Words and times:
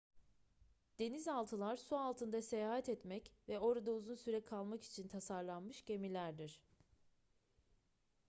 denizaltılar 0.99 1.77
su 1.77 1.97
altında 1.97 2.41
seyahat 2.41 2.89
etmek 2.89 3.31
ve 3.49 3.59
orada 3.59 3.91
uzun 3.91 4.15
süre 4.15 4.45
kalmak 4.45 4.83
için 4.83 5.07
tasarlanmış 5.07 5.85
gemilerdir 5.85 6.61